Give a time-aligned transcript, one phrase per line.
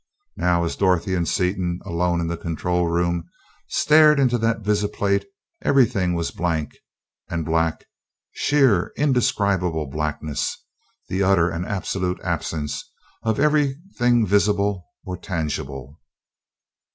[0.37, 3.29] Now, as Dorothy and Seaton, alone in the control room,
[3.67, 5.25] stared into that visiplate,
[5.61, 6.75] everything was blank
[7.29, 7.85] and black;
[8.31, 10.57] sheer, indescribable blackness;
[11.07, 12.83] the utter and absolute absence
[13.21, 15.99] of everything visible or tangible.